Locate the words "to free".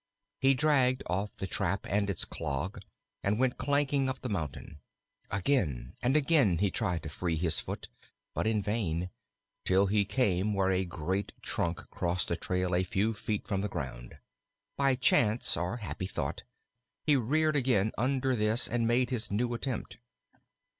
7.03-7.35